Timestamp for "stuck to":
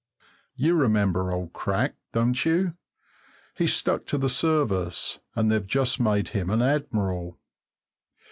3.67-4.17